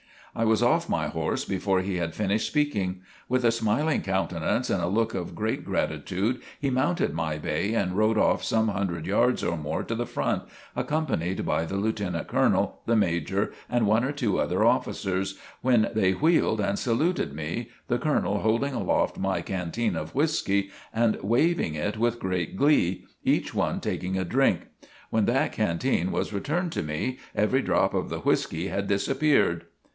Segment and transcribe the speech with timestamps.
[0.33, 3.01] I was off my horse before he had finished speaking.
[3.29, 7.95] With a smiling countenance and a look of great gratitude he mounted my bay and
[7.95, 10.43] rode off some hundred yards or more to the front,
[10.75, 16.13] accompanied by the lieutenant colonel, the major and one or two other officers when they
[16.13, 21.97] wheeled and saluted me, the colonel holding aloft my canteen of whiskey and waving it
[21.97, 24.61] with great glee, each one taking a drink.
[25.11, 29.65] When that canteen was returned to me every drop of the whiskey had disappeared.